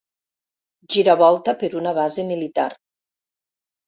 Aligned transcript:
Giravolta 0.93 1.53
per 1.63 1.69
una 1.81 1.93
base 1.97 2.25
militar. 2.31 2.65